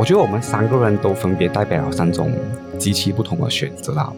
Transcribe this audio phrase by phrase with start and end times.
[0.00, 2.32] 我觉得我们三个人都分别代表了三种
[2.78, 4.10] 极其不同的选择啦。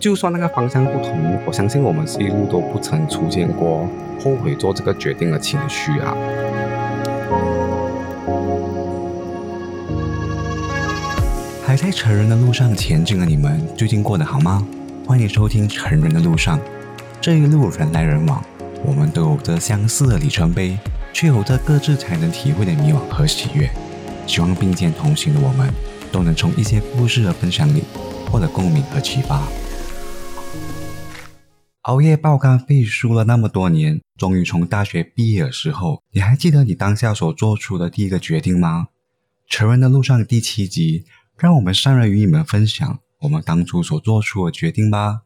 [0.00, 3.88] 就算那个方向不同，我相信我们是一路都不曾出现过
[4.20, 6.12] 后悔做这个决定的情绪啊。
[11.64, 14.66] 还在成人的路上前进的你们，最近过得好吗？
[15.06, 16.58] 欢迎收听《成人的路上》，
[17.20, 18.42] 这一路人来人往，
[18.84, 20.76] 我们都有着相似的里程碑，
[21.12, 23.70] 却有着各自才能体会的迷惘和喜悦。
[24.26, 25.72] 希望并肩同行的我们，
[26.10, 27.82] 都能从一些故事的分享里
[28.30, 29.46] 获得共鸣和启发。
[31.82, 38.88] 熬夜爆肝背书了那么多年，终于从大学毕业的时候，你还记得你当下所做出的第一个决定吗？
[39.48, 41.04] 成人的路上第七集，
[41.36, 45.22] 让我们上来与你们分享我们当初所做出的决定吧。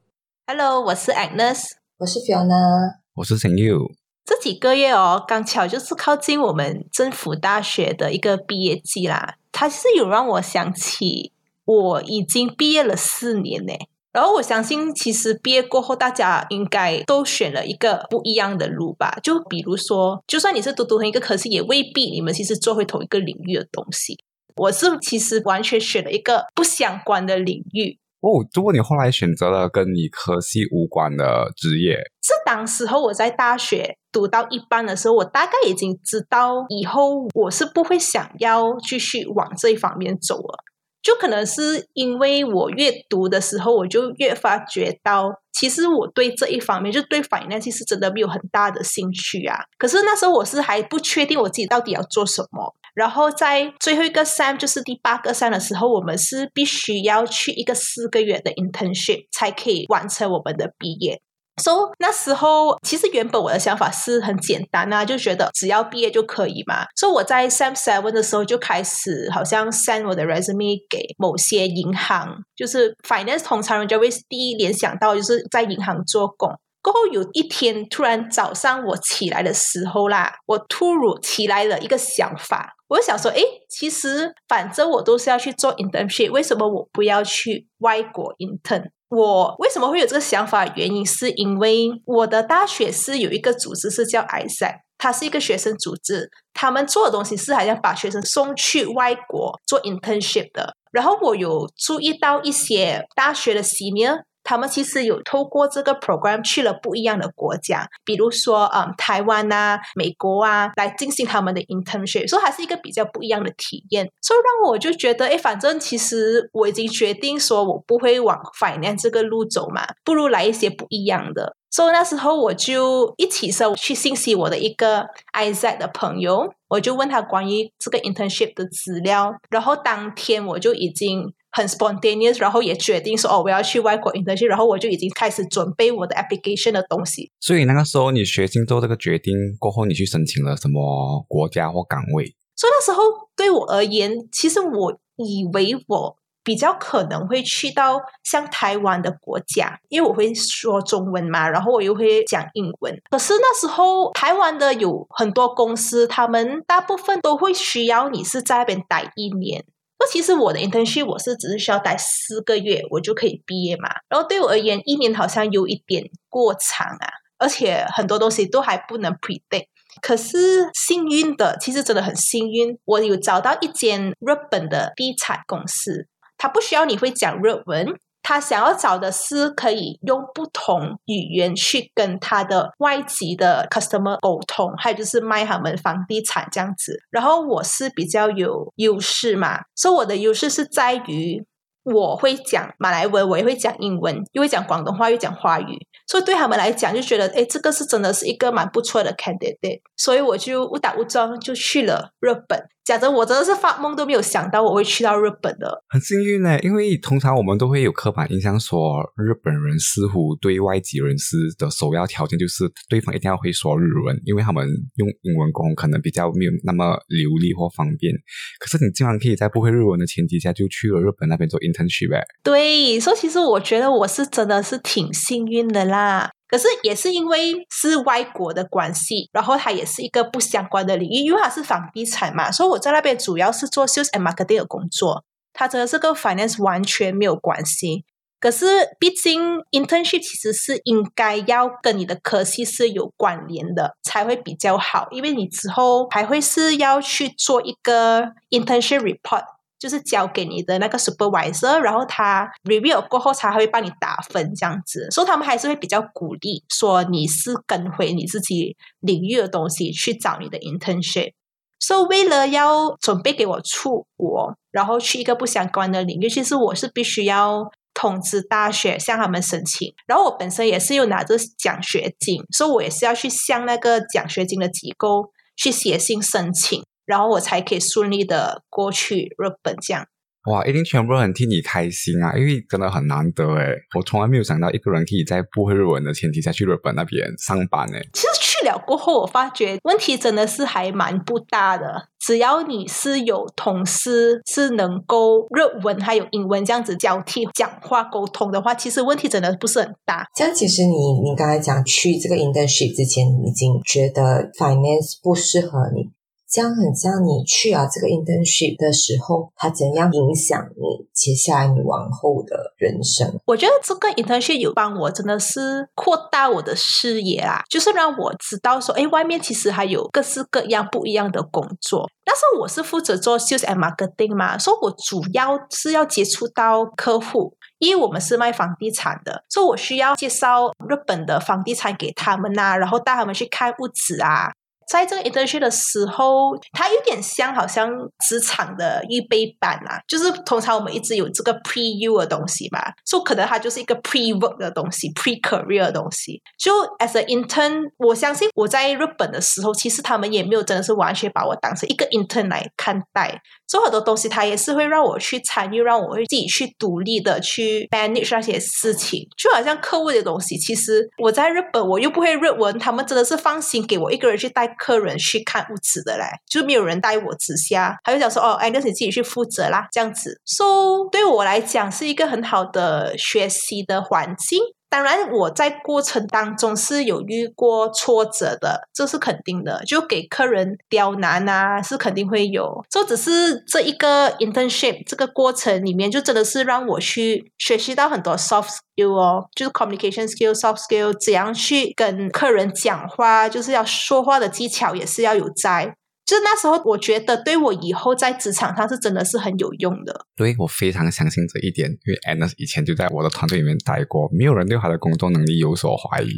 [0.46, 1.62] Hello，我是 Agnes，
[1.98, 3.92] 我是 Fiona，我是陈佑。
[4.26, 9.36] 这几个月哦，刚巧就是靠近我们政府大学的一个毕业季啦。
[9.52, 11.32] 它是有让我想起
[11.64, 13.72] 我已经毕业了四年呢。
[14.12, 19.18] 然后我相信，其实毕业过后，大家应该都选了一个不一样的路吧。
[19.22, 24.18] 就比如说，就算你是读同一个科系，也未必你们其实做回同一个领域的东西。
[24.56, 27.98] 我是其实完全选了一个不相关的领域。
[28.26, 40.58] 哦，如果你后来选择了跟你科系无关的职业，是当时候我在大学读到一半的时候，我大概已经知道以后我是不会想要继续往这一方面走了。
[41.00, 49.56] 就可能是因为我越读的时候，我就越发觉到，其实我对这一方面，就对反应呢，其实真的没有很大的兴趣啊。
[49.78, 52.74] 可是那时候我是还不确定我自己到底要做什么。
[52.96, 61.20] 然后在最后一个 sem，就是第八个 sem 的时候，我们是必须要去一个四个月的 internship 才可以完成我们的毕业。
[61.62, 66.86] So 那时候其实原本我的想法是很简单啊，就觉得只要毕业就可以嘛。
[66.96, 76.50] 所以我在 sem seven 的时候就开始好像 send 我的 resume 给某些银行，就是 finance 通常人就会第一联想到就是在银行做工。
[76.86, 82.76] 过后有一天突然早上我起来的时候啦，我突如起来了一个想法。
[82.86, 88.84] 我就想说，哎，其实反正我都是要去做 internship，为什么我不要去外国 intern？
[89.08, 90.64] 我为什么会有这个想法？
[90.76, 100.76] 原因是因为我的大学是有一个组织是叫 Isaac，它是一个学生组织，他们做的东西是好像把学生送去外国做 internship 的。
[100.92, 104.20] 然后我有注意到一些大学的 senior。
[104.46, 114.08] 他们其实有透过这个 program 去了不一样的国家，比如说，嗯，台湾啊、美国啊，来进行他们的 internship，所以还是一个比较不一样的体验。
[114.22, 121.56] 所以让我就觉得，哎，反正其实我已经决定说我不会往 finance 这个路走嘛，不如来一些不一样的。
[121.68, 131.34] 所以那时候我就一起身去信息我的一个 IZ 的朋友，我就问他关于这个 internship 的资料，然后当天我就已经。
[131.56, 137.32] 很 spontaneous，然后也决定说哦，我要去外国 internship，然后我就已经开始准备我的 application 的东西。
[137.40, 142.26] 所以那个时候你决心做这个决定过后，你去申请了什么国家或岗位？
[142.54, 143.02] 所以那时候
[143.34, 153.00] 对我而言，其实我以为我比较可能会去到像台湾的国家，因为我会说中文嘛，然后我又会讲英文。
[153.10, 159.64] 可是那时候台湾的有很多公司，他们大部分都会需要你是在那边待一年。
[159.98, 163.88] 那其实我的 internship 我是只是需要待四个月，我就可以毕业嘛。
[164.08, 167.08] 然后对我而言，一年好像有一点过长啊，
[167.38, 169.68] 而且很多东西都还不能 predict。
[170.02, 177.98] 可是幸运的，其实真的很幸运，我有找到一间日本的地产公司，它不需要你会讲日文。
[178.28, 186.98] 他想要找的是可以用不同语言去跟他的外籍的 customer 沟通，还有就是卖他们房地产这样子。
[187.08, 191.46] 然后我是比较有优势嘛，所以我的优势是在于
[191.86, 202.60] 我会讲马来文，我也会讲英文，又会讲广东话，又讲华语，所以对他们来讲就觉得，哎，这个是真的是一个蛮不错的 candidate，所以我就误打误撞就去了日本。
[202.84, 206.56] 讲真，我真的是发梦都没有想到我会去到日本的，很幸运呢。
[206.60, 214.64] 因为通常我们都会有刻板印象，说日本人似乎对外籍人士的首要条件就是对方一定要会说日文，因为他们
[214.94, 218.14] 用英文沟通可能比较没有那么流利或方便。
[218.60, 226.30] 可是你竟然可以在不会日文的前提下就去了日本那边做英 internship，对，所以其实我觉得我是真的是挺幸运的啦。
[226.48, 238.04] 可是也是因为是外国的关系，然后它也是一个不相关的领域，因为它是房地产嘛，所以我在那边主要是做 sales and marketing 的工作，它真的是跟 finance 完全没有关系。
[238.38, 238.64] 可是
[239.00, 249.42] 毕竟 internship 其实是应该要跟你的科系是有关联的，才会比较好，因为你之后还会是要去做一个 internship report。
[249.78, 261.32] 就是交给你的那个 supervisor，然后他 review 过后才会帮你打分这样子，所以他们还是会比较鼓励说你是跟回你自己领域的东西去找你的 internship。
[261.78, 269.94] 所以为了要准备给我出国，然后去一个不相关的领域，其实我是必须要通知大学向他们申请。
[270.06, 280.06] 然后我本身也是有拿着奖学金，所以我也是要去向那个奖学金的机构去写信申请，然后我才可以顺利的过去日本这样。
[280.50, 282.32] 哇，一定全部人替你开心啊！
[282.36, 288.08] 因为真的很难得诶，我从来没有想到一个人可以在不会日文的前提下去日本那边上班诶。
[288.12, 292.10] 其实去了过后，我发觉问题真的是还蛮不大的。
[292.20, 300.24] 只要你是有同事是能够日文还有英文这样子交替讲话沟通的话，其实问题真的不是很大。
[300.32, 306.12] 这样，其实你你刚才讲去这个 internship 之前，已经觉得 finance 不适合你。
[306.48, 313.38] 这样很像你去啊这个 internship 的时候，它怎样影响你接下来你往后的人生？
[313.44, 322.08] 我觉得这个 internship 有帮我真的是扩大我的视野啊，就是让我知道说，哎，外面其实还有各式各样不一样的工作。
[322.24, 334.52] 但是我是负责做 sales and marketing 嘛，所以我主要是要接触到客户，因为我们是卖房地产的，所以我需要介绍日本的房地产给他们呐，然后带他们去看屋子啊。
[334.88, 337.90] 在这个 internship 的时候，它有点像好像
[338.26, 346.40] 职场的预备班啊，就是通常我们一直有这个 pre u 的东西嘛，所以可能它就是一个 pre work 的东西，pre career 的东西。
[346.58, 353.40] 就 as an intern，我相信我在日本的时候，其实他们也没有真的是完全把我当成一个 intern 来看待。
[353.66, 359.26] 所以很多东西，他也是会让我去参与，让我会自己去独立的去 manage 那些事情。
[359.36, 370.40] 就好像客户的东西，其实我在日本我又不会日文，他们真的是放心给我一个人去带客人去看屋子的嘞，就没有人带我之下，他就讲说哦，哎，那你自己去负责啦，这样子。
[370.44, 374.60] So 对我来讲是一个很好的学习的环境。
[374.88, 379.82] 当然，我在过程当中是有遇过挫折的，这是肯定的。
[379.84, 382.84] 就给客人刁难啊，是肯定会有。
[382.88, 395.96] 这只是这一个 internship 这个过程里面，就真的是让我去学习到很多 soft skill 哦，就是 communication skill、soft skill，怎样去跟客人讲话，就是要说话的技巧也是要有在。
[396.26, 400.26] 就那时候，我觉得对我以后在职场上是真的是很有用的。
[400.34, 406.34] 对我非常相信这一点，因为 Anna 以前就在我的团队里面待过，没有人对他的工作能力有所怀疑。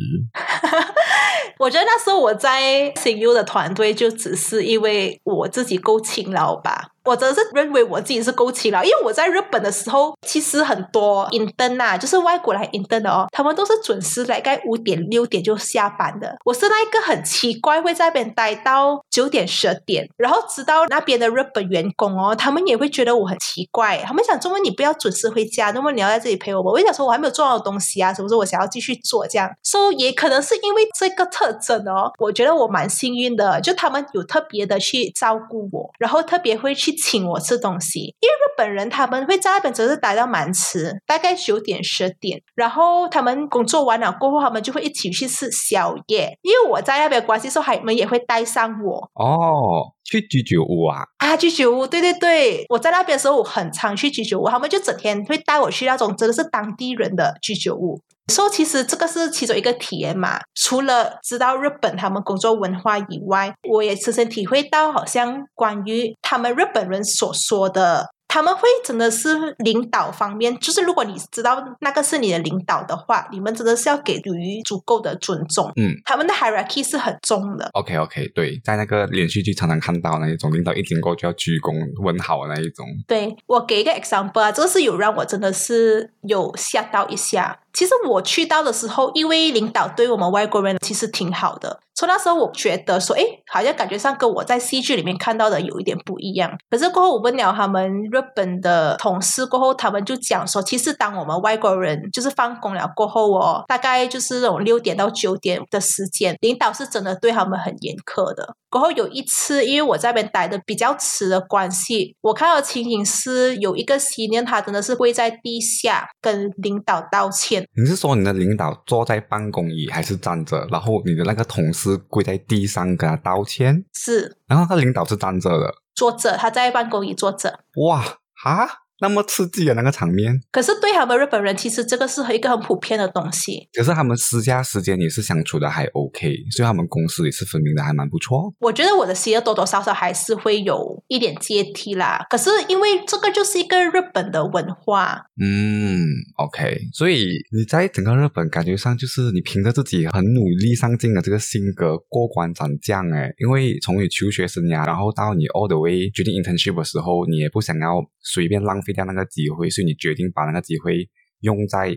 [1.58, 6.92] 我觉得那时候我在 CU 的团队，就只是因为我自己够勤劳吧。
[7.08, 16.36] 我真的是认为我自己是够勤劳，因为我在日本的时候，其实很多 intern 啊，就是外国来 intern 的哦，他们都是准时来，该五点六点就下班的。
[16.44, 26.60] 我是那一个很奇怪，会在那边待到九点十点，然后直到那边的日本员工哦，他们也会觉得我很奇怪，他们想：，中文你不要准时回家，那么你要在这里陪我？
[26.60, 29.50] 我想说，我还没有做到东西啊，什么时候我想要继续做这样？
[29.62, 36.97] 所以也可能是因为这个特征哦，我觉得我蛮幸运的，就他们有特别的去照顾我，然后特别会去。
[37.00, 46.36] 请我吃东西，因为日本人他们会在那边只是待到蛮迟，大概九点十点，然后他们工作完了过后，他们就会一起去吃宵夜。
[46.42, 49.10] 因为我在那边关系时候，他们也会带上我。
[49.14, 51.04] 哦，去居酒屋啊？
[51.18, 58.00] 啊，居酒屋，对对对，我在那边的时候，我很常去居酒屋，他们就整天会带我去那种真的是当地人的居酒屋。
[58.28, 68.08] 说其实这个是其中一个体验嘛，除了知道日本他们工作文化以外，我也深深体会到，好像关于他们日本人所说的。
[68.30, 75.72] 他们会真的是领导方面，就是如果你知道那个是你的领导的话，你们真的是要给予足够的尊重。
[75.76, 77.70] 嗯，他们的 hierarchy 是很重的。
[77.72, 81.72] OK OK，对，在那个连续剧常常看到那一种领导一经过就要鞠躬
[82.04, 82.86] 问好的那一种。
[83.06, 87.60] 对我给一个 example 啊，这个是有让我真的是有吓到一下。
[87.72, 91.80] 其实我去到的时候，因为领导对我们外国人其实挺好的。
[91.94, 93.22] 从那时候我觉得说，哎，
[93.52, 96.56] 好像感觉上跟我在戏剧里面看到的有一点不一样。
[96.70, 108.54] 可是过后我问了他们日本的同事过后，他们就讲说，其实当我们外国人就是放工了过后哦，大概就是那种六点到九点的时间，领导是真的对他们很严苛的。
[108.70, 117.57] 过后有一次，因为我在那边待的比较迟的关系，我看到情形是有一个新人，他真的是跪在地下跟领导道歉。
[117.76, 120.66] 你是说你的领导坐在办公椅还是站着？
[120.70, 123.84] 然后你的那个同事跪在地上跟他道歉？
[123.92, 124.36] 是。
[124.46, 127.60] 然后他领导是站着的，坐着，他在办公椅坐着。
[127.76, 128.02] 哇
[128.34, 128.68] 哈！
[129.00, 130.40] 那么刺激的那个场面。
[130.50, 133.68] 可是对他们日本人，其实这个是一个很普遍的东西。
[133.72, 138.54] 可是他们私下时间也是相处的还 OK，所以他们公司也是分明的还蛮不错。
[138.60, 142.26] 我觉得我的企业多多少少还是会有一点阶梯啦。
[142.28, 161.08] 可是因为这个就是一个日本的文化，嗯，OK，所以你在整个日本感觉上就是你凭着自己很努力上进的这个性格过关斩将诶，因为从你求学生涯，然后到你 all the way 决定 internship 的时候，你也不想要随便浪费掉那个机会，所以你决定把那个机会
[161.40, 161.96] 用在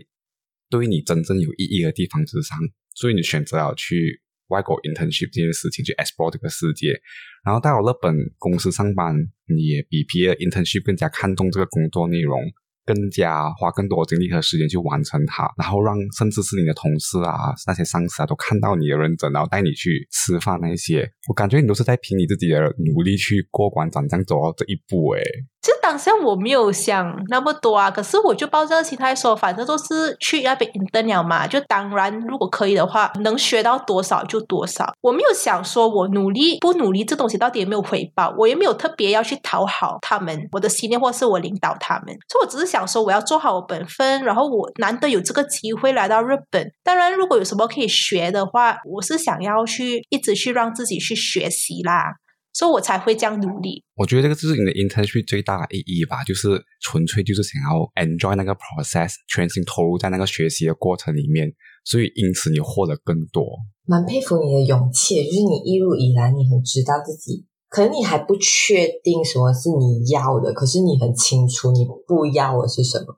[0.70, 2.58] 对你真正有意义的地方之上，
[2.94, 7.00] 所以你选择了去外国 internship 这件事情去 explore 这个世界，
[7.44, 9.14] 然后到了日本公司上班，
[9.46, 12.40] 你也比别的 internship 更加看重这个工作内容。
[12.84, 25.22] 更加花更多精力和时间去完成它，然后让甚至是你的同事啊、那些上司啊都看到你的认真，然后带你去吃饭那些，我感觉你都是在凭你自己的努力去过关斩将走到这一步诶。
[25.62, 34.92] 其实当下我没有想那么多啊，可是我就抱着心态说，反正都是去那边 intern 了嘛，就当然如果可以的话，能学到多少就多少。
[35.00, 52.14] 我没有想说我努力不努力这东西到底有没有回报，我也没有特别要去讨好他们，我的信念或是我领导他们，所以我只是想说我要做好我本分，然后我难得有这个机会来到日本，当然如果有什么可以学的话，我是想要去一直去让自己去学习啦。
[52.54, 53.82] 所以我才会这样努力。
[53.94, 61.50] 我觉得这个就是你的 internship 最大的意义吧，就是纯粹就是想要 enjoy 那个 process，全心投入在那个学习的过程里面，
[61.84, 63.42] 所以因此你获得更多。
[63.86, 73.16] 蛮佩服你的勇气，就是你一路以来你很知道自己，可能你还不确定什么是你要的，可是你很清楚你不要的是什么。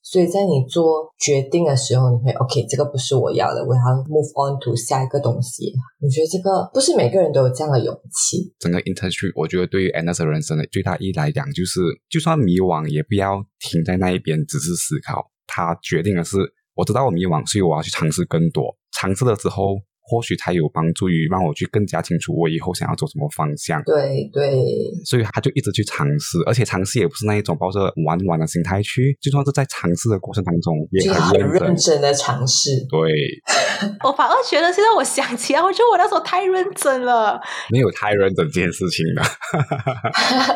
[0.00, 5.72] 所以在你做决定的时候，你会 OK，这个不是我要的，我要 move on to 下一个东西。
[6.00, 8.54] 我觉得这个不是每个人都有这样的勇气。
[8.60, 15.32] 整个 internship，我觉得对于 Anna 人生的最大意义来讲，就是就算迷惘，也不要停在那一边，只是思考。
[15.48, 16.36] 他决定的是，
[16.76, 18.76] 我知道我迷惘，所以我要去尝试更多。
[18.92, 19.74] 尝试了之后。
[20.06, 23.82] 或许它有帮助于让我去更加清楚我以后想要走什么方向。
[23.82, 24.62] 对对，
[25.04, 32.70] 所以他就一直去尝试，而且尝试也不是那一种抱着玩玩的心态去，就算是在尝试的过程当中也很认真的尝试。
[32.88, 33.10] 对，
[34.04, 39.22] 我反而觉得现在我想起来，我觉得我那时候太认真了，没有太认真这件事情的。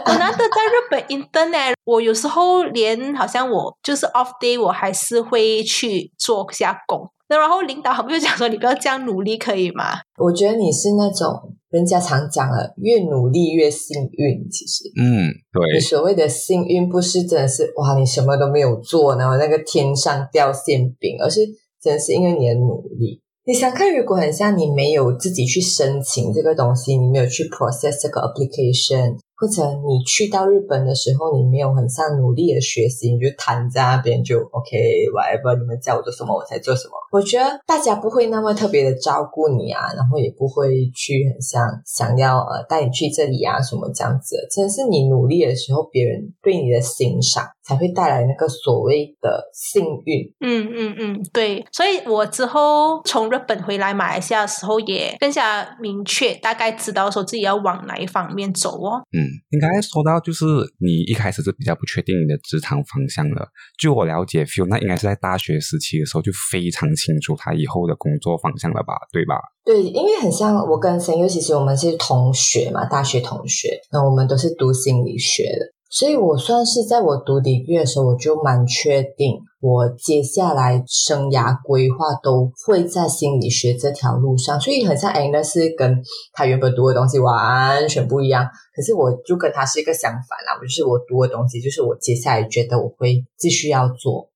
[0.06, 7.10] 我难得在日本 internet，我有时候连好像我就是 off day，我还是会去做下工。
[7.30, 9.84] 那然后领导好没有讲说你不要这样努力可以吗？
[10.18, 14.50] 我觉得你是那种人家常讲的，越努力越幸运。
[14.50, 21.40] 其实，嗯，对，你所谓的幸运不是真的是哇，你什么都没有做，然后那个天上掉馅饼，而是
[21.80, 23.22] 真的是因为你的努力。
[23.46, 29.16] 你想看，如果很像你没有自己去申请这个东西，你没有去 process 这个 application。
[29.40, 36.92] 或者你去到日本的时候，你没有很像努力的学习，你就躺在那边就 OK，whatever，你们叫我做什么我才做什么。
[37.10, 44.36] 我觉得大家不会那么特别的照顾你啊，然后也不会去很像想要呃带你去这里啊什么这样子。
[44.54, 50.30] 真的是你努力的时候，别人对你的欣赏才会带来那个所谓的幸运。
[50.40, 51.64] 嗯嗯嗯，对。
[51.72, 59.00] 所以我之后从日本回来马来西亚的时候，也更加明确，大概知道说自己要往哪一方面走哦。
[59.12, 59.29] 嗯。
[59.50, 60.44] 应该说到就是
[60.78, 63.48] 你一开始是比较不确定你的职场方向的。
[63.78, 68.94] 据我了解，Phil 那应该是在大学时期的时候就非常清楚他以后的工作方向了吧？
[69.12, 69.36] 对吧？
[69.64, 73.68] 对，因为很像我跟森优，其是我们是同学嘛，大学同学。
[73.92, 75.79] 那我们都是读心理学的。
[75.90, 84.60] 所以我算是在我读底狱的时候，我就蛮确定，我接下来生涯规划都会在心理学这条路上。
[84.60, 86.00] 所以很像 Anna 是跟
[86.32, 90.56] 他原本读的东西完全不一样，可是我就跟他是一个相反啦。
[90.60, 94.30] 我就是我读的东西，就是我接下来觉得我会继续要做。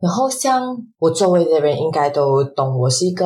[0.00, 3.24] 然后像我周围的人应该都懂，我是一个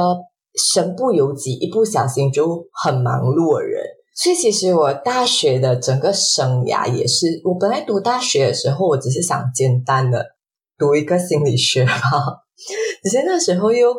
[0.55, 3.83] 身不由己，一不小心就很忙碌的人。
[4.23, 10.27] 所以其实我大学的整个生涯也是，我本来读大学的时候，我只是想简单的
[10.77, 11.93] 读一个心理学嘛，
[13.03, 13.97] 只是那时候又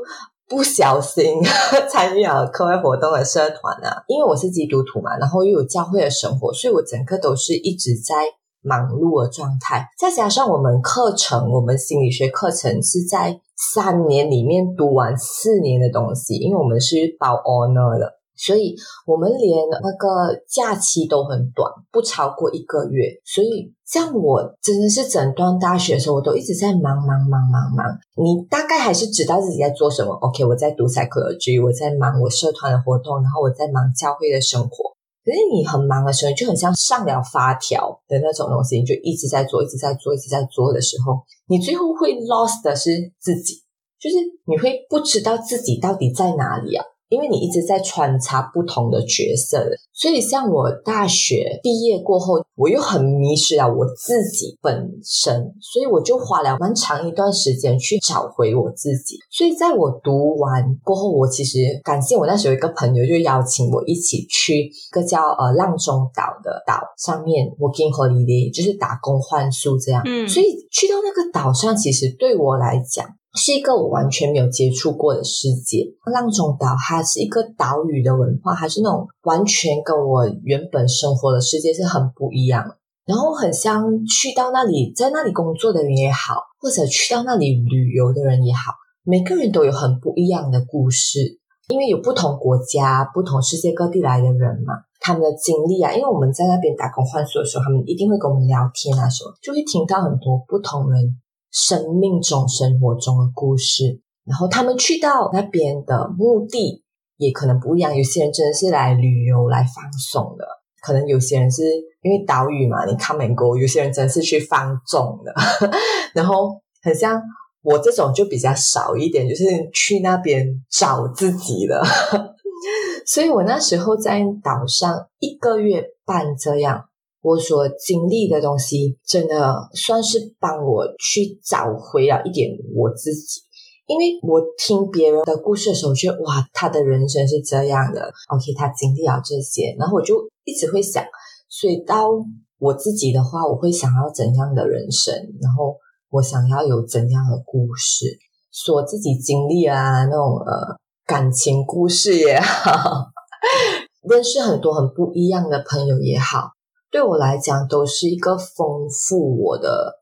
[0.48, 1.42] 不小心
[1.90, 8.14] 参与了课外活动的社团啊，因为我是基督徒嘛，然后又有教会的生活，所以我整个都是一直在
[8.62, 9.88] 忙碌的状态。
[9.98, 13.40] 再加上我们课程，我们心理学课程是在
[13.74, 18.21] 三年里面读完四年的东西，因为我们是包 honor 的。
[18.42, 23.06] 所以我们连那个假期都很短，不超过一个月。
[23.24, 27.86] 所以像我真的是整段大学的时候，我都一直在忙忙忙忙忙。
[28.18, 30.12] 你大概还是知道自己在做什么。
[30.16, 34.90] OK，我在读 psychology，我在忙我社团的活动，然后我在忙教会的生活。
[35.24, 43.62] 可是你很忙的时候，就很像上了发条的那种东西，你就一直在做，一直在做，一直在做的时候，你最后会 lost 的是自己，
[44.00, 44.16] 就是
[44.48, 46.84] 你会不知道自己到底在哪里啊。
[47.12, 59.18] 因为你一直在穿插不同的角色，所以像我大学毕业过后，我又很迷失了我自己本身，所以我就花了蛮长一段时间去找回我自己。
[59.30, 70.02] 所以在我读完过后，我其实感谢我那时候一个朋友，就邀请我一起去一个叫呃浪中岛的岛上面，working holiday，就是打工换宿这样。
[70.06, 73.06] 嗯，所以去到那个岛上，其实对我来讲。
[73.34, 75.86] 是一个我完全没有接触过的世界。
[76.12, 82.76] 浪中岛它是一个岛屿的文化，还是那种完全跟我原本生活的世界是很不一样。
[83.06, 88.74] 然后很像去到那里，在那里工作的人也好，或者去到那里旅游的人也好，
[89.04, 95.92] 每个人都有很不一样的故事，因为有不同国家、不同世界各地来的人嘛，他们的经历啊。
[95.92, 101.18] 因为我们在那边打工换宿的时候，他们一定会跟我们聊天啊，什么就会听到很多不同人。
[101.52, 106.84] 生命中、生活中的故事，然后他们去到那边的目的
[107.18, 107.96] 也可能不一样。
[107.96, 110.46] 有些人真的是来旅游、来放松的，
[110.82, 111.64] 可能有些人是
[112.02, 113.58] 因为岛屿嘛，你 come and go。
[113.58, 115.34] 有些人真的是去放纵的，
[116.16, 117.22] 然后很像
[117.62, 119.44] 我这种就比较少一点，就是
[119.74, 121.84] 去那边找自己的。
[123.06, 126.86] 所以我那时候在岛上一个月半这样。
[127.22, 133.42] 我所经历的东西，真的算是帮我去找回了一点我自己。
[133.88, 141.04] 因为我听别人的故事的时候，觉得哇，他的人生是这样的，OK，他经历了这些，然后我就一直会想，
[141.50, 142.10] 所以到
[142.58, 145.76] 我自己的话，我会想要怎样的人生，然后
[146.10, 148.18] 我想要有怎样的故事，
[148.52, 153.08] 说自己经历啊，那种呃感情故事也好，
[154.10, 156.52] 认识很多很不一样的朋友也好。
[156.92, 160.02] 对我来讲，都是一个丰富我的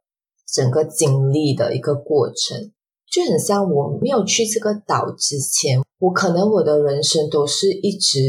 [0.52, 2.72] 整个经历的一个过程，
[3.12, 8.20] 就很像我没有去这个岛之前，我可能我的人生都是一直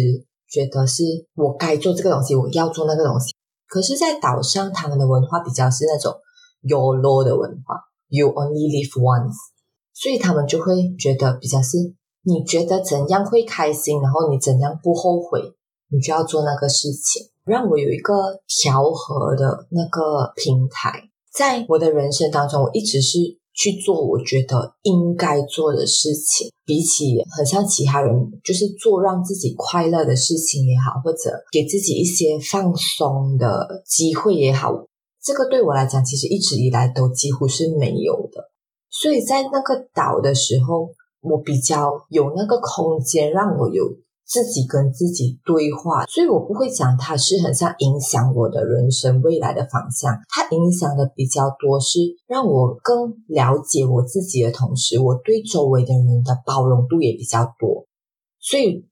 [0.47, 1.03] 觉得是
[1.35, 3.33] 我该做这个东西，我要做那个东西。
[3.67, 6.13] 可是，在岛上，他们的文化比较是那种
[6.61, 7.77] “you law” 的文化
[8.09, 9.33] ，“you only live once”，
[9.95, 11.79] 所以他们就会觉得比较是
[12.25, 15.41] 你觉得怎样会开心，然后你怎样不后悔，
[15.89, 17.30] 你就要做那个事情。
[17.51, 18.15] 让我有一个
[18.47, 23.19] 调和的那个平台，在我的人生当中，我一直是
[23.53, 26.49] 去做我觉得应该做的事情。
[26.65, 34.73] 比起很像其他人，就是做让自己快乐的事情也好，或者给自己一些放松的机会也好，
[35.21, 38.49] 这个对我来讲，其实一直以来都几乎是没有的。
[38.89, 43.85] 所以在那个岛的时候，我比较有那个空间，让我有。
[44.31, 50.17] 自己跟自己对话，所以我不会讲它是很像影响我的人生未来的方向。
[50.29, 57.87] 它影响的比较多是让我更了解我自己的同时，我对周围的人的包容度也比较多。
[58.39, 58.87] 所以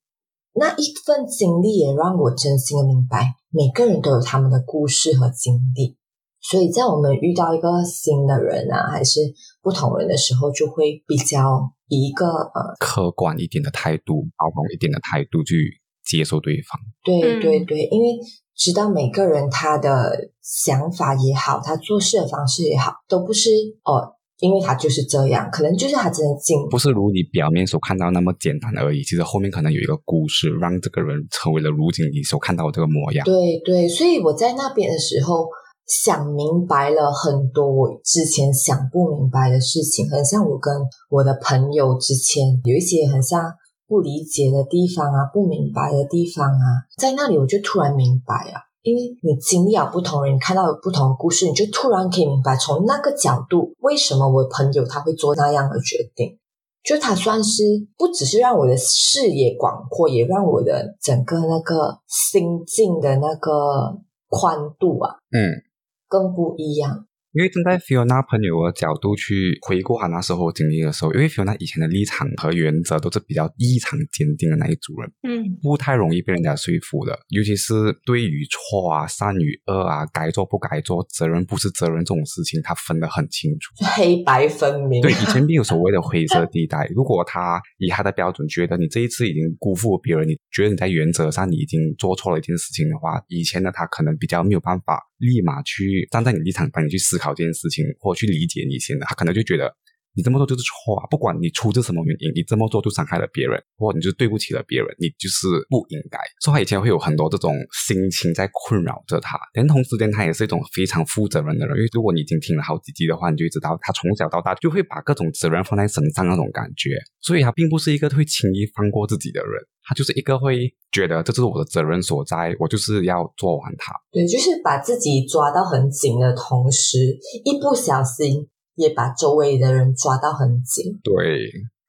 [0.54, 5.96] 那一份经历也让我真心的明白，每个人都有他们的故事和经历。
[6.40, 9.20] 所以在我们遇到一个新的人啊，还是
[9.68, 11.74] 不同人的时候，就会比较。
[11.90, 16.78] 以一个呃客观一点的态度、包容一点的态度去接受对方。
[17.02, 18.18] 对对对，因为
[18.54, 23.48] 知道每个人他的想法也好，他做事的方式也好，都不是
[23.84, 24.04] 哦，
[24.40, 29.02] 因为他就是这样，可能就是他真的进，不是如你表面所看到那么简单而已。
[29.02, 33.24] 其实后面可能有一个故事，让这个人成为了如今你所看到的这个模样。
[33.24, 35.48] 对对，所以我在那边的时候。
[35.88, 40.74] 想明白了很多我之前想不明白的事情，很像我跟
[41.08, 43.50] 我的朋友之前有一些很像
[43.86, 56.38] 不理解的地方啊，不明白的地方啊，在那里我就突然明白啊，因为你经历了不同人，看到不同的故事，你就突然可以明白从那个角度，为什么我朋友他会做那样的决定，
[56.84, 57.62] 就他算是
[57.96, 63.96] 不只是让我的视野广阔，也让我的整个那个心境的那个
[64.28, 65.64] 宽度啊，嗯。
[66.08, 77.74] 更不一样，因为站在 Fiona 朋友的角度去回顾他那时候经历的时候，因为 Fiona 以前的立场和原则都是比较异常坚定的那一组人，嗯，不太容易被人家说服的，尤其是
[78.06, 85.02] 对与错啊、善与恶啊、该做不该做、责任不是责任这种事情，他分得很清楚，黑白分明。
[85.02, 86.90] 对，以前 没有所谓的灰色地带。
[86.94, 95.04] 如果他以他的标准觉得你这一次已经辜负了别人，你觉得你在原则上你已经做错了一件事情的话，以前的他可能比较没有办法。
[95.18, 99.74] 立马去站在你立场，帮你去思考这件事情，或去理解你现在，他可能就觉得
[100.14, 101.06] 你这么做就是错啊！
[101.10, 106.18] 不管你出自什么原因，你这么做就伤害了别人，或你就对不起了别人，你就是不应该。
[106.40, 107.54] 所以他以前会有很多这种
[107.86, 109.38] 心情在困扰着他。
[109.54, 111.76] 但同时间，他也是一种非常负责任的人。
[111.76, 116.90] 因为如果你已经听了好几集的话，你就知道他从小到大就会把各种责任放在身上那种感觉。
[117.20, 119.52] 所以他并不是一个会轻易放过自己的人，
[119.84, 123.92] 他就是一个会觉得这就是我的责任所在，我就是要做完它。
[124.10, 126.98] 对，就是把自己抓到很紧的同时，
[127.44, 128.48] 一不小心。
[128.78, 130.98] 也把周围的人抓到很紧。
[131.04, 131.14] 对。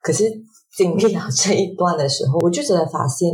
[0.01, 0.23] 可是
[0.75, 3.29] 经历了这一段的时候，我就真的发现，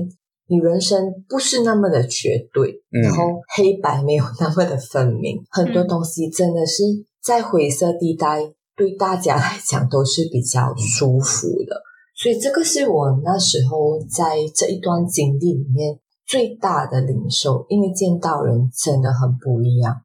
[0.48, 3.24] 你人生不是那么的绝对，然后
[3.56, 6.82] 黑白没有那么的分明，很多东西真的是
[7.22, 11.84] 在灰色地带，对大家来讲都是比较舒服的。
[12.16, 20.02] 所以这个是我那时候在这一段经历里面最大的领受，因为见到人真的很不一样。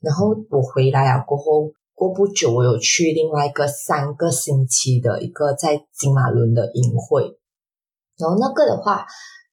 [0.00, 1.72] 然后我回来了过后。
[2.00, 7.36] 过不久，我有去另外一个三个星期的一个在金马伦的营会，
[8.16, 9.04] 然后那个的话，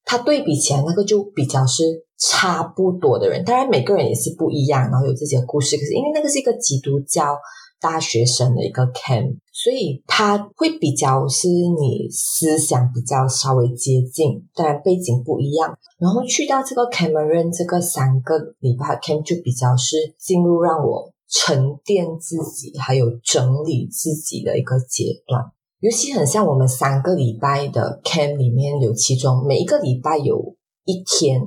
[0.05, 1.83] 它对比起来，那个就比较是
[2.17, 3.43] 差不多的人。
[3.43, 5.75] 当然，每个人也是不一样，然后有自己的故事。
[5.75, 7.37] 可是因为那个是一个基督教
[7.81, 15.77] 大学生的一个 camp，所以他会比较是你思想比较稍微接近，当然背景不一样。
[15.99, 21.11] 然后去到这个 Cameron 这个三个礼拜 camp 就比较是进入让我。
[21.29, 25.43] 沉淀自己，还有整理自己的一个阶段，
[25.79, 31.41] 尤其很像我们三个礼拜的 camp 里面有其中每一个礼拜有一天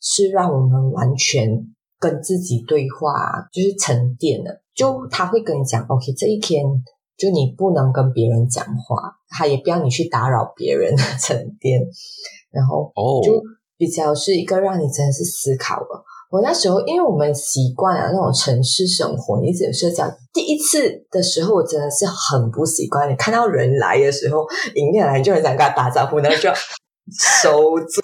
[0.00, 1.66] 是让我们完全
[1.98, 4.62] 跟自己对话，就是沉淀的。
[4.74, 6.64] 就他会跟你讲，OK，这一天
[7.16, 11.80] 就你不能跟别人讲话，他也不要你去打扰别人的沉淀，
[12.50, 13.40] 然后就
[13.76, 16.04] 比较是一个让你真的是思考了。
[16.30, 20.08] 我那时候，因为我们习惯了那种城市生活，一直有社交。
[20.32, 23.10] 第一次的时候，我真的是很不习惯。
[23.10, 26.48] 你看到人来的时候，迎面来你就很想跟他打招呼，然后就
[27.42, 28.00] 收住，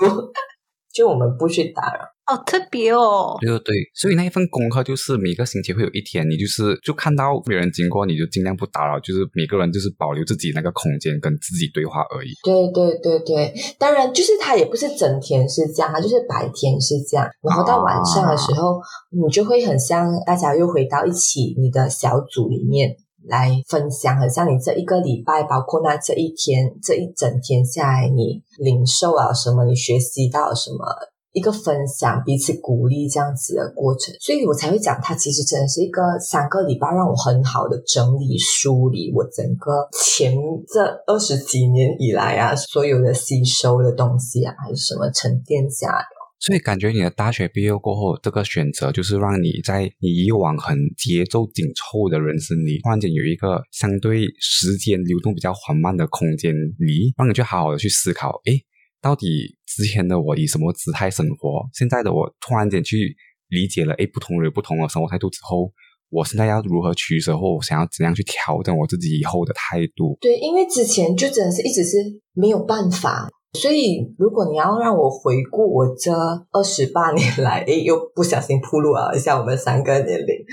[0.96, 2.00] 就我们不去打扰。
[2.28, 3.37] 好特别哦！
[3.40, 12.30] 对对对，所以那一份功课就是每个星期会有一天，你就是就看到别人经过，你就尽量不打扰，就是每个人就是保留自己那个空间跟自己对话而已。
[12.42, 18.80] 对对对对，当然就是他也不是整天是这样，他就是白天是这样，然后到晚上的时候，
[19.12, 22.90] 你就会很像大家又回到一起，你的小组里面
[23.28, 30.84] 来分享，很像你这一个礼拜，包括那这一天这一整天下来，你领受了什么，你学习到什么。
[31.32, 40.34] 一个分享，彼此鼓励这样子的过程，所以我才会讲，它其实真的是一个三个礼拜让我很好的整理梳理我整个前
[40.66, 46.15] 这二十几年以来啊，所有的吸收的东西啊，还是什么沉淀下来。
[46.38, 58.62] 所以感觉你的大学毕业过后，这个选择就是让你在你以往很节奏紧凑的人生里，突然间有一个相对时间流动比较缓慢的空间里，让你去好好的去思考，诶。
[59.01, 61.68] 到底之前的我以什么姿态生活？
[61.72, 63.14] 现在的我突然间去
[63.49, 65.72] 理解了，哎，不同人不同的生活态度之后，
[66.11, 70.18] 我现在要如何取舍，或我想要怎样去调整我自己以后的态度？
[70.20, 71.96] 对，因为之前就真的是一直是
[72.33, 76.12] 没有办法，所以如果你要让我回顾我这
[76.52, 80.44] 二十八 年来，哎，又不小心铺路了一下我们三个年龄，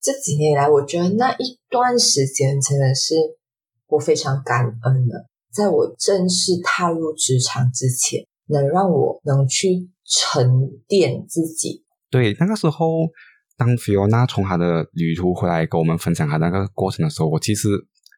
[0.00, 3.14] 这几年来，我觉得那一段时间真的是
[3.88, 5.26] 我非常感恩的。
[5.52, 11.84] 在我正式踏入职场之前，能让我能去沉淀自己。
[12.10, 13.08] 对，那个时候，
[13.56, 17.68] 当 Fiona 从他的旅途回来跟我们分享她那个过程的时候，我其实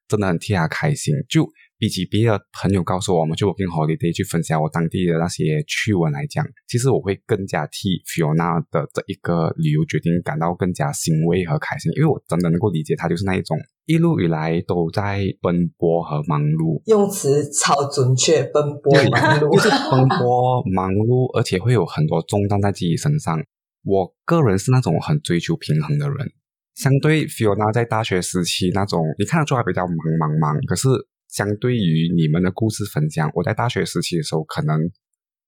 [0.09, 1.14] 真的很替她开心。
[1.29, 1.48] 就
[1.79, 13.57] 比起别的朋友告诉我们，就我跟 Holiday 去分享我当地的那些趣闻来讲，其实我会更加替 Fiona 的这一个旅游决定感到更加欣慰和开心，因为我真的能够理解他就是那一种。
[13.87, 23.41] 一路以来都在奔波和忙碌，用词超准确，奔波忙碌， 就是奔波忙碌，而且会有很多重担在自己身上。
[23.85, 26.17] 我个人是那种很追求平衡的人，
[26.75, 30.88] 相对 Fiona 在大学时期那种，你看得出来比较忙忙忙，可是
[31.29, 34.79] 相对于你们的故事分享，我在大学时期的时候，可能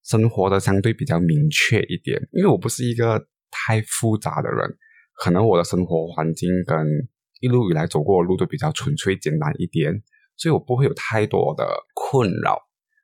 [0.05, 4.77] 生活的相对比较明确一点，因为我不是一个太复杂的人，
[5.23, 7.09] 可能我的生活环境跟。
[7.43, 10.03] 一路以来走过的路都比较纯粹简单一点，
[10.37, 12.59] 所以我不会有太多的困扰。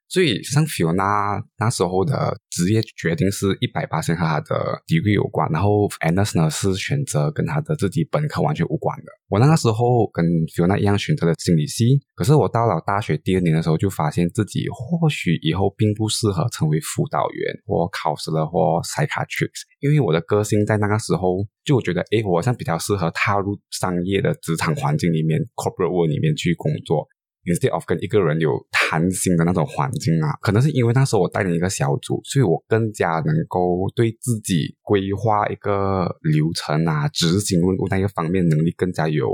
[0.09, 4.55] 所以像 Fiona 那时候的职业决定是一百八十和他的
[4.87, 9.05] degree 有关，然后 Anus 呢是选择跟他的自己本科完全无关的。
[9.29, 27.09] 我那个时候跟 Fiona 一样选择了心理系，可是我到了大学第二年的时候，就发现自己或许以后并不适合成为辅导员或考试了或 psychiatrist，因为我的个性在那个时候就觉得，诶，我好像比较适合踏入商业的职场环境里面 corporate world 里面去工作。
[27.47, 39.29] Instead of 跟一个人有谈心的那种环境啊，可能是因为那时候我带领一个小组，所以我更加能够对自己规划一个流程啊、执行任务那一个方面能力更加有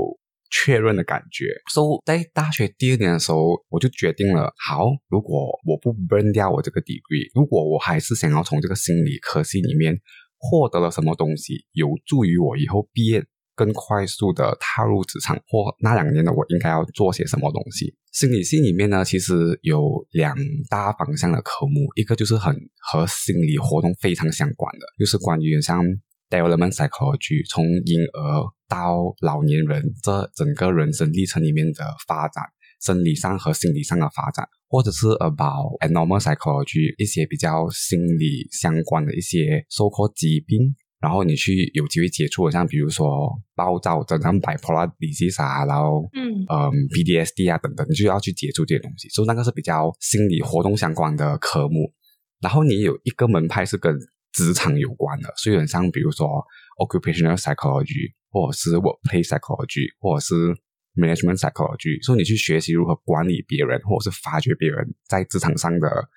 [0.49, 1.45] 确认的感觉。
[1.73, 9.99] 所以在大学第二年的时候，我就决定了，好，如果我不 burn 掉我这个 degree，如果我还是想要从这个心理科系里面
[10.37, 13.25] 获得了什么东西，有助于我以后毕业。
[13.55, 17.93] 更快速的踏入职场，或那两年的，我应该要做些什么东西？
[18.13, 20.35] 心理系里面呢，其实有两
[20.69, 22.55] 大方向的科目，一个就是很
[22.91, 25.83] 和心理活动非常相关的，就是关于像
[26.29, 32.43] development psychology，从婴儿到老年人这整个人生历程里面的发展，
[32.79, 40.75] 生理上和心理上的发展，或者是 about abnormal psychology，一些比较心理相关的一些受过疾病。
[41.03, 49.09] 然后你去有机会接触，像比如说暴躁症、像 bipolar disease 啊，然后嗯嗯 PDSD 啊等等，你就要去接触这些东西。
[49.09, 51.91] 所以那个是比较心理活动相关的科目。
[52.39, 53.93] 然后你有一个门派是跟
[54.31, 56.25] 职场有关的，所以很像比如说
[56.79, 60.33] occupational psychology，或者是 workplace psychology，或者是
[60.95, 62.01] management psychology。
[62.01, 66.07] 所以你去学习如何管理别人，或者是发掘别人在职场上的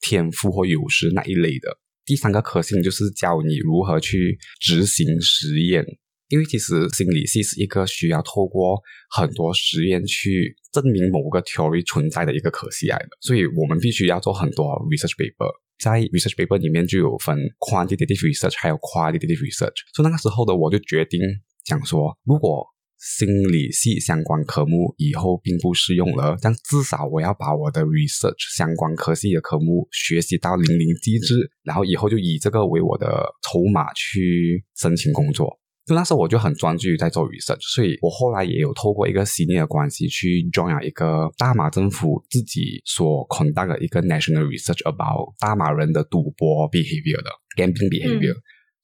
[0.00, 1.76] 天赋或优势那一类的。
[2.06, 5.84] 第三个可信就是教你如何去执行实验，
[6.28, 21.20] 因为其实心理系是一个需要透过很多实验去证明某个 theory 存在的一个科系来的，所以我们必须要做很多 research paper，在 research paper 里面就有分 quantitative research 还有 qualitative research，所以那个时候的我就决定
[21.64, 22.64] 讲说，如果
[22.98, 33.06] 心理系相关科目以后并不适用了，但至少我要把我的 research 相关科系的科目学习到淋漓尽致，然后以后就以这个为我的
[33.42, 35.58] 筹码去申请工作。
[35.86, 48.34] 就那时候我就很专注于在做 research，所以我后来也有透过一个系列的关系去 join 了一个大马政府自己所款办的一个 national research about 大马人的赌博 behavior 的 gambling behavior。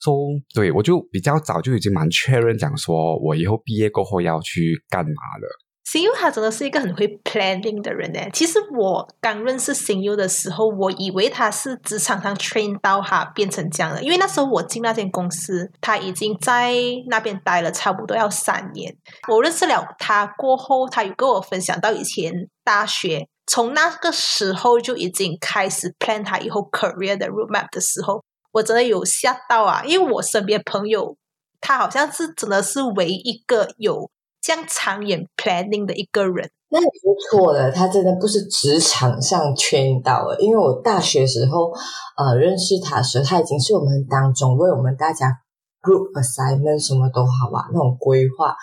[0.02, 0.16] 说
[0.54, 5.58] 对，我就比较早就已经蛮确认讲说，我以后毕业过后要去干嘛了。
[5.84, 8.20] 新优他真的是一个很会 planning 的人呢。
[8.32, 16.72] 其实我刚认识新优的时候，我以为他是职场上 train 到他变成这样的，因为那时候我进那间公司，他已经在
[17.08, 18.96] 那边待了差不多要三年。
[19.28, 22.32] 我认识了他过后，他有跟我分享到以前
[22.64, 28.22] 大学从那个时候就已经开始 plan 他以后 career 的 roadmap 的时候。
[28.52, 29.82] 我真的有吓到啊！
[29.84, 31.16] 因为我身边朋友，
[31.60, 34.10] 他好像是真的是唯一一个有
[34.40, 36.50] 这样长远 planning 的一个人。
[36.68, 40.38] 那也不错了，他真的不是职场上圈到了。
[40.38, 41.70] 因为我大学时候
[42.16, 45.40] 呃认识他时，他已经是我们当中为我们大家
[45.82, 48.54] group assignment 什么都好啊那种规划。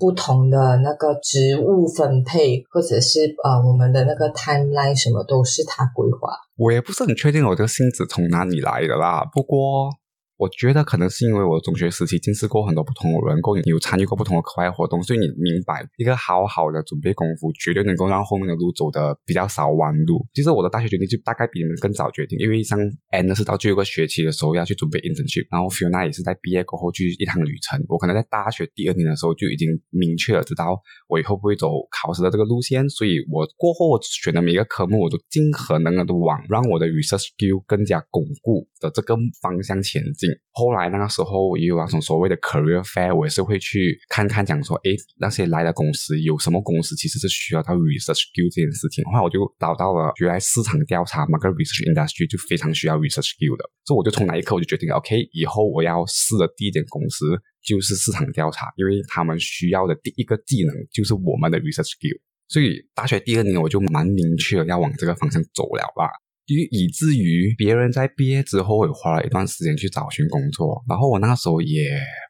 [0.00, 6.30] 不同的那个职务分配，或者是呃，我们的那个 timeline 什么都是他规划。
[6.56, 9.90] 我也不是很确定我这个性子从哪里来的啦，不过。
[10.38, 20.24] 我觉得可能是因为我中学时期见识过很多不同的人，够有参与过不同的课外活动，所以你明白一个好好的准备功夫，绝对能够让后面的路走得比较少弯路。
[20.32, 22.78] 其实我的大学决定就大概比你们更早决定，因为像
[23.10, 27.84] Anne 是到最后一个学期的时候要去准备 internship，然后 Fiona 也是在毕业过后去一趟旅程。
[27.88, 40.27] 我可能在大学第二年的时候就已经明确了知道我以后不会走考试的这个路线，所以我过后我选的每一个科目我都尽可能的往让我的 research skill 更加巩固的这个方向前进。
[40.52, 49.04] 后来那个时候也有那种所谓的 career fair，我也是会去看看，讲说，诶，那些来的公司有什么公司其实是需要到 research skill 这件事情。
[49.06, 53.64] 后来我就找到了，原来市场调查嘛，跟 research industry 就非常需要 research skill 的。
[53.84, 57.24] 所以我就从那一刻我就决定，OK，以后我要试的第一间公司
[57.62, 62.18] 就是市场调查，因为他们需要的第一个技能就是我们的 research skill。
[62.48, 66.08] 所以大学第二年我就蛮明确要往这个方向走了吧。
[66.48, 70.82] 以以至于别人在毕业之后，也花了一段时间去找寻工作。
[70.88, 71.88] 然后我那时候也，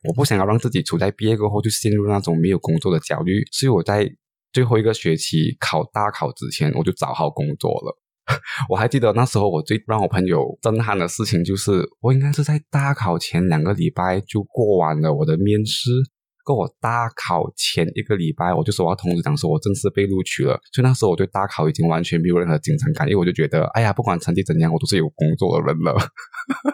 [0.09, 4.11] 我不想要让自己处在毕业过后就陷入那种没有工作的焦虑，所以我在
[4.53, 7.97] 最后一个学期考大考之前，我就找好工作了。
[8.69, 15.91] 我还记得那时候我最让我朋友震撼的事情，就是我应该是在大考前两个礼拜就过完了我的面试。
[16.49, 20.59] 跟我大考前一个礼拜，我就说我要通知讲说我正式被录取了。
[20.73, 25.95] 所以那时候我对大考已经完全没有任何紧张感，因为我就觉得，哎呀，不管成绩怎样，我都是有工作的人了。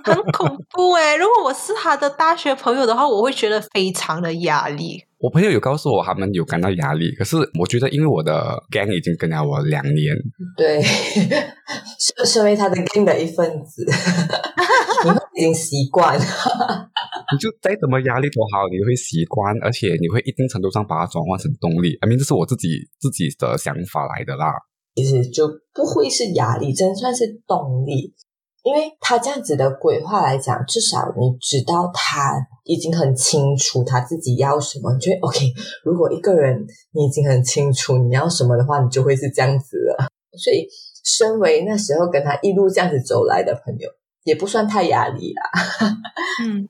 [0.05, 1.17] 很恐怖哎！
[1.17, 5.03] 如果我是他的大学朋友的话，我会觉得非常的压力。
[5.19, 10.15] 我朋友有告诉我，他们有感到压力，可是我觉得，因为我的 gang 已经跟了我两年，
[10.57, 10.81] 对，
[11.99, 13.85] 身身为他的 gang 的一份子，
[15.35, 16.21] 已经习惯。
[17.35, 21.99] 你就再怎么压力多好，你会习惯，而且你会一定程度上把它转换成动力。
[22.01, 22.69] I mean，这是我自己
[22.99, 24.55] 自己的想法来的啦。
[24.95, 28.15] 其实就不会是压力，真算是动力。
[28.63, 32.33] 因为他这样子的规划来讲，至少你知道他
[32.65, 34.91] 已经很清楚他自己要什么。
[34.95, 35.53] 你觉得 OK？
[35.85, 40.09] 如果一个人你已经很清楚你要什么的话，你就会是这样子了。
[40.39, 40.67] 所以，
[41.05, 43.91] 身为那时候跟他一路这样子走来的朋友，
[44.25, 45.43] 也不算太压力啦。
[46.43, 46.67] 嗯，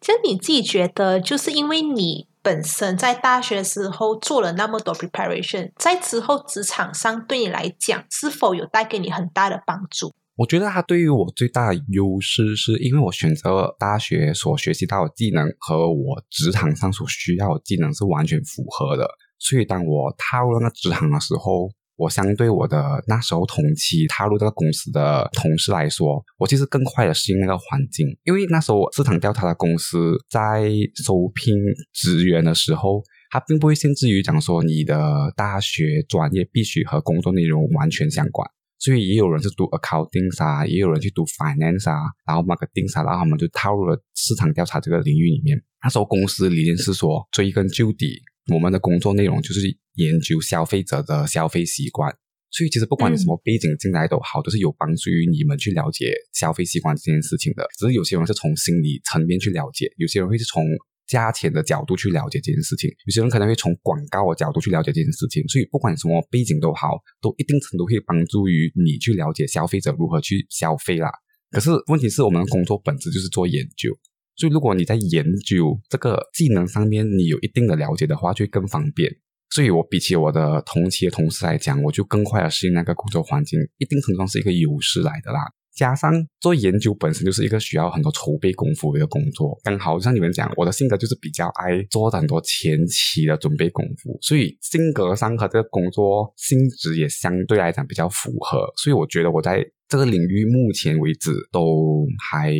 [0.00, 10.14] 就你自己觉得，就是因为你本身在大学的时候做了那么多 preparation，在之后职场上对你来讲，是否有带给你很大的帮助？
[10.36, 19.08] 我觉得它对于我最大的优势，是因为我选择了大学所学习到的技能和我职场上所需要的技能是完全符合的。
[19.40, 28.06] 所以当我踏入那职场的时候，我相对我的那时候同期踏入这个公司的同事来说，我其实更快的适应那个环境。
[28.24, 30.70] 因为那时候市场调查的公司在
[31.04, 31.54] 收聘
[31.92, 38.48] 职员的时候，它并不会限制于讲说你的大学专业必须和工作内容完全相关。
[38.78, 45.60] 所以也有人是读 accounting 啊，也有人去读 finance 啊，然后 marketing 啊，然后他们就踏入了市场调查这个领域里面。
[45.82, 48.22] 那时候公司理念是说，追根究底，
[48.54, 49.60] 我们的工作内容就是
[49.98, 52.10] 研究消费者的消费习惯。
[52.50, 57.66] 所以其实不管你什么背景进来都好，都是有帮助于你们去了解消费习惯这件事情的。
[57.78, 60.64] 只是有些人是从心理层面去了解，有些人会是从。
[61.08, 71.10] 价钱的角度去了解这件事情，有些人可能会从广告的角度去了解这件事情，所以不管什么背景都好，都一定程度会帮助于你去了解消费者如何去消费啦。
[71.50, 73.96] 可是问题是我们的工作本质就是做研究，
[74.36, 79.10] 所以如果你在研究这个技能上面你有一定的了解的话，就会更方便。
[79.50, 85.40] 所以我比起我的同期的同事来讲，我就更快的适应那个工作环境，一定程度上是一个优势来的啦。
[85.74, 102.52] 加上做研究本身就是一个需要很多筹备功夫的一个工作，刚好像你们讲，我的性格就是比较爱做很多前期的准备功夫，所以性格上和这个工作性质也相对来讲比较符合，所以我觉得我在这个领域目前为止都还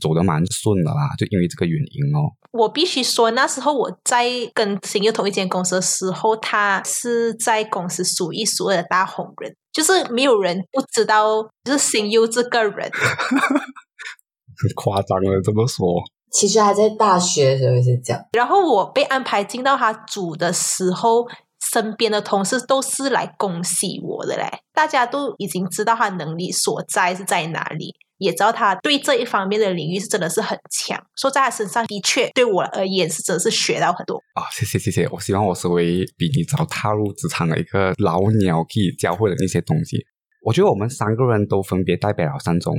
[0.00, 2.32] 走得蛮顺的啦，就因为这个原因哦。
[2.52, 9.54] 我必须说，那时候我在跟新佑同一间公司的时候，他是在公司数一数二的大红人。
[9.72, 15.86] 就是没有人不知道，就是新优这个人，很 夸张了这么说。
[16.30, 18.22] 其实还在大学的时候是这样。
[18.34, 21.26] 然后我被安排进到他组的时候，
[21.72, 27.94] 身边的同事都是来恭喜我的嘞，大家都已经知道他能力所在是在哪里。
[28.18, 34.46] 也知道他对这一方面的领域是真的是很强，说在他身上的确对我而言是真的是学到很多啊！
[34.54, 39.96] 谢谢谢谢，我希望我是为比你早踏入职场的一个老鸟，可以教会的那些东西。
[40.42, 42.76] 我觉得我们三个人都分别代表了三种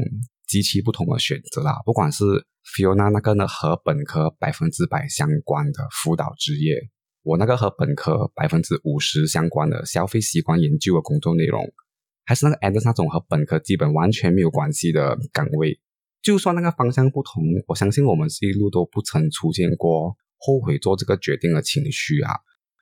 [0.48, 2.24] 极其不同的选择啦，不管是
[2.78, 6.78] Fiona 那个呢和本科百分之百相关的辅导职业，
[7.24, 11.74] 我那个和本科百分之五十相关的消费习惯研究的工作内容。
[12.26, 15.78] 还是那个 Anders 那种和本科基本完全没有关系的岗位，
[16.22, 22.32] 就算那个方向不同，我相信我们是一路都不曾出现过后悔做这个决定的情绪啊，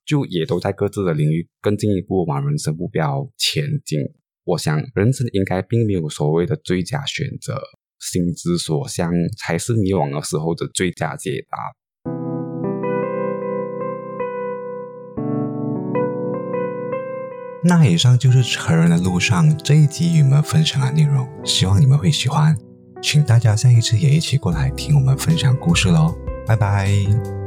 [0.05, 3.99] 就也都在各自的领域更进一步往人生目标前进。
[4.43, 7.59] 我想，人生应该并没有所谓的最佳选择，
[7.99, 11.57] 心之所向才是迷惘的时候的最佳解答。
[17.63, 22.57] 那以上就是成人的路上这一集与你们分享的内容，希望你们会喜欢，
[23.01, 26.15] 请大家下一次也一起过来听我们分享故事喽，
[26.47, 27.40] 拜拜。